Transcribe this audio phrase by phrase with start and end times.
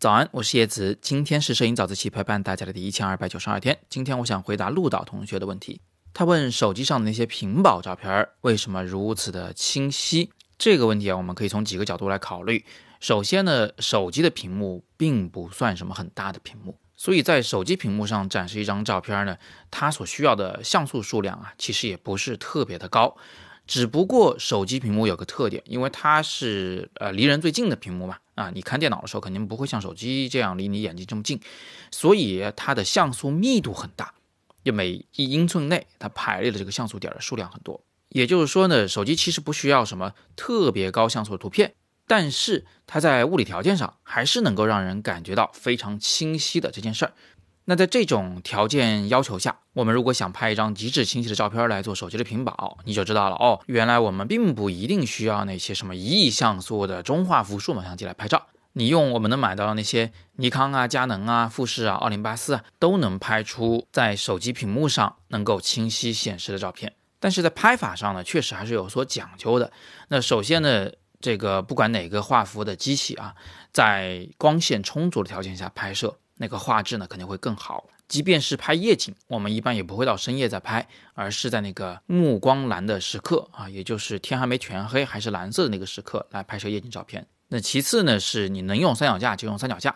[0.00, 0.96] 早安，我是叶子。
[1.02, 3.76] 今天是摄影早自习陪伴大家的第一千二百九十二天。
[3.88, 5.80] 今天我想回答陆导同学的问题。
[6.14, 10.30] 他问手机上的那些屏保照片为什么如此的清晰？
[10.56, 12.64] 这个问题啊，我们可以从几个角度来考虑。
[13.00, 19.36] 首先呢，手机的屏幕并不算什么很大的屏幕，所以在手机屏幕上展示一张照片呢，
[19.68, 23.16] 它所需要的像素数量啊，其实也不是特别的高。
[23.66, 31.40] 只不过手机屏幕有个特点，因为它是呃离人最近的屏幕嘛，啊，你看电脑的时候肯定不会像手机这样离你眼睛这么近，
[31.90, 34.14] 所以它的像素密度很大，
[34.64, 37.82] 就每一英寸内它排列的这个像素点的数量很多。
[38.10, 41.74] 也就是说呢，手机其实不需要什么特别高像素的图片，
[42.06, 47.12] 但是它在物理条件上还是能够让人感觉到非常清晰的这件事儿。
[47.70, 53.60] 那在这种条件要求下，我们如果想拍一张极致清晰的照片来做手机的屏保，你就知道了哦。
[53.66, 66.94] 原来我们并不一定需要那些什么一亿像素的中画幅数码相机来拍照，你用我们能买到的那些尼康啊、佳能啊、富士啊、奥林巴斯啊，都能拍出在手机屏幕上能够清晰显示的照片。
[67.20, 69.70] 但是在拍法上呢，确实还是有所讲究的。
[70.08, 70.88] 那首先呢，
[71.20, 73.34] 这个不管哪个画幅的机器啊，
[73.70, 76.16] 在光线充足的条件下拍摄。
[76.38, 77.84] 那个画质呢肯定会更好。
[78.08, 87.26] 即便是拍夜景，我们一般也不会到深夜再拍，而是在那个目光蓝的时刻啊，也就是天还没全黑还是蓝色的那个时刻来拍摄夜景照片。
[87.48, 89.94] 那其次呢，是你能用三脚架就用三脚架。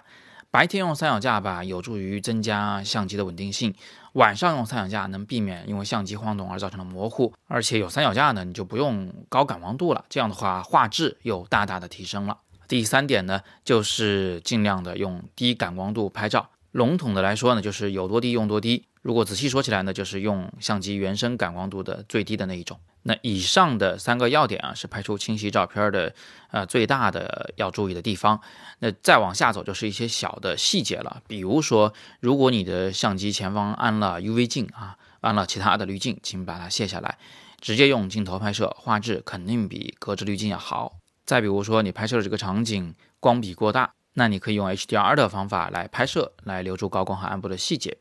[0.50, 3.72] 白天用三脚架吧，有助于增加相机的稳定性；
[4.12, 7.32] 晚上用三脚架能避免因为相机晃动而造成的模糊。
[7.46, 12.36] 而且有三脚架呢，你就不用高感光度了，这样的话画质又大大的提升了。
[12.72, 16.48] 第三点呢，就是尽量的用低感光度拍照。
[16.70, 18.86] 笼统的来说呢，就是有多低用多低。
[19.02, 22.80] 如果仔细说起来呢，就是用相机原生感光度的最低的那一种。
[23.02, 26.14] 那以上的三个要点啊，是拍出清晰照片的
[26.50, 28.40] 呃最大的要注意的地方。
[28.78, 37.18] 那再往下走就是一些小的细节了，比如说，如果你的相机前方安了 UV 镜啊，安了其他的滤镜，请把它卸下来，
[37.60, 41.01] 直接用镜头拍摄，画质肯定比隔着滤镜要好。
[41.24, 47.96] 再比如说，你拍摄的这个场景光比过大，那你可以用 HDR 的方法来拍摄，来留住高光和暗部的细节。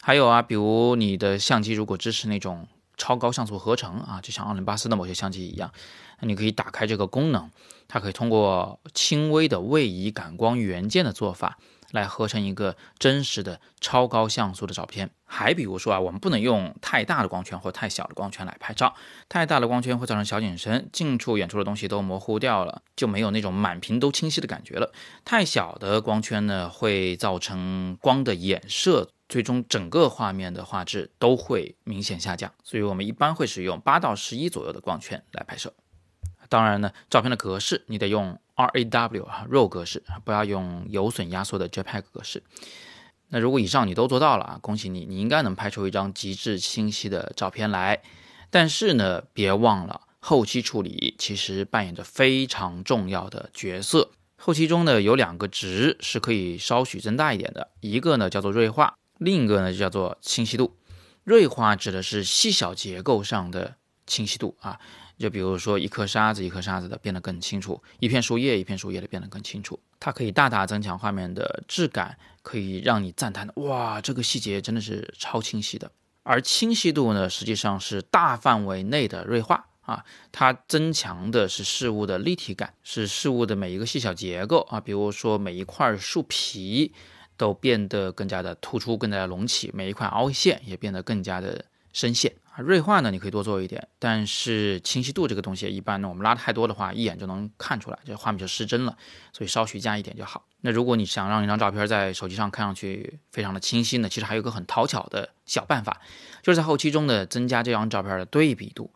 [0.00, 5.72] 还有啊，比如你的相机如果支持那种超高像素合成啊，就像奥林巴斯的某些相机一样，
[6.20, 7.50] 那你可以打开这个功能，
[7.88, 11.58] 它可以通过轻微的位移感光元件的做法。
[11.92, 15.10] 来合成一个真实的超高像素的照片。
[15.24, 18.94] 还比如说啊，我们不能用太大的光圈或太小的光圈来拍照。
[19.30, 24.92] 太大的光圈会造成小景深，近处、远处的东西都模糊掉了，就没有那种满屏都清晰的感觉了。
[25.24, 32.52] 太小的光圈呢，会造成光的衍射，最终整个画面的画质都会明显下降。
[32.62, 35.72] 所以我们一般会使用八到十一左右的光圈来拍摄。
[36.52, 42.42] 当然呢，照片的格式你得用 RAW 啊，RAW 格式，不要用有损压缩的 JPEG 格式。
[43.30, 48.02] 那如果以上你都做到了啊，恭喜你，你应该能拍出一张极致清晰的照片来。
[48.50, 54.10] 但是呢，别忘了后期处理其实扮演着非常重要的角色。
[54.36, 60.76] 后期中呢，有两个值是可以稍许增大一点的，一个呢叫做锐化，另一个呢就叫做清晰度。
[61.24, 63.76] 锐化指的是细小结构上的
[64.12, 64.78] 清晰度啊。
[65.18, 75.90] 就比如说一颗沙子一颗沙子的变得更清楚，一片树叶一片树叶的变得更清楚，它可以大大增强画面的质感，可以让你赞叹的哇，这个细节真的是超清晰的。
[76.24, 86.92] 而清晰度呢，实际上是大范围内的锐化啊，它增强的是事物的立体感，是事物的每一个细小结构啊，比如说每一块树皮
[87.36, 92.34] 都变得更加的突出，更加的隆起，每一块凹陷也变得更加的深陷。
[92.52, 98.94] 啊，锐化呢，你可以多做一点，但是清晰度这个东西，一般呢，我们拉太多的话，一眼就能看出来，这画面就失真了，
[99.32, 100.44] 所以稍许加一点就好。
[100.60, 106.02] 那如果你想让一张照片在手机上看上去非常的清晰呢，其实还有个很讨巧的小办法，
[106.42, 108.92] 就是在后期中的增加这张照片的对比度，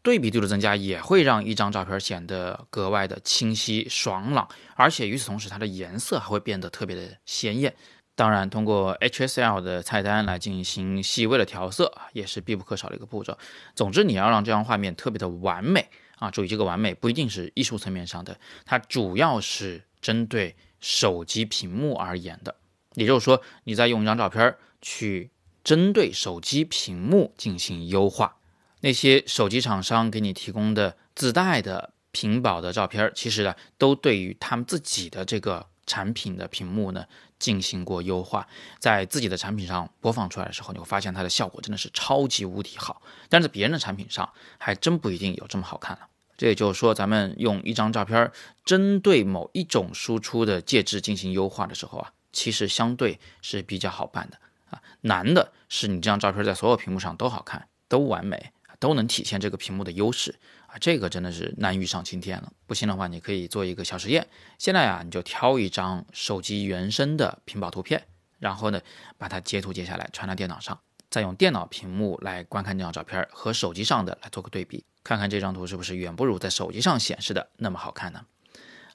[0.00, 7.76] 对比度的增加也会让一张照片显得格外的清晰爽朗，而且与此同时，它的颜色还会变得特别的鲜艳。
[8.16, 13.36] 当然，通过 HSL 的菜单来进行细微的调色也是必不可少的一个步骤。
[13.74, 15.86] 总之，你要让这张画面特别的完美
[16.18, 16.30] 啊！
[16.30, 22.56] 注意，这个完美不一定是艺术层面上的，它主要是针对手机屏幕而言的。
[22.94, 25.30] 也就是说，你在用一张照片去
[25.62, 28.38] 针对手机屏幕进行优化。
[28.80, 35.66] 那些手机厂商给你提供的自带的屏保的照片，其实呢，都对于他们自己的这个。
[35.88, 37.04] 产品的屏幕呢
[37.38, 38.46] 进行过优化，
[38.78, 43.02] 在自己的产品上播放出来的时候，你会发现它的效果真的是超级无敌好。
[43.28, 44.28] 但是别人的产品上
[44.58, 46.08] 还真不一定有这么好看了。
[46.36, 48.30] 这也就是说，咱们用一张照片
[48.64, 54.38] 针对某一种输出的介质进行优化的时候啊，其实相对是比较好办的
[54.70, 54.82] 啊。
[55.00, 60.38] 难的是你这张照片在所有屏幕上都好看、都完美、都能体现这个屏幕的优势，
[60.80, 62.52] 这个真的是难于上青天了。
[62.66, 64.26] 不信的话，你可以做一个小实验。
[64.58, 68.06] 现在啊，你就挑一张手机原生的屏保图片，
[68.38, 68.80] 然后呢，
[69.18, 70.78] 把它截图截下来传到电脑上，
[71.10, 74.84] 再用电脑屏幕来观看这张照片，和手机上的来做个对比。
[75.02, 78.26] 看看这张图是不是远不如在手机上显示的那么好看呢？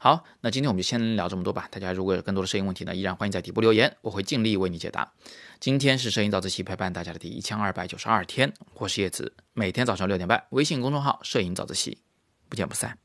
[0.03, 1.67] 好，那今天我们就先聊这么多吧。
[1.69, 5.13] 大家如果有更多的摄影问题呢，依然欢迎在底部留言，我会尽力为你解答。
[5.59, 11.99] 今天是摄影早自习陪伴大家的第一千二百九十二天，我是叶子，每天早上六点半，微信公众号“摄影早自习”，
[12.49, 12.97] 不见不散。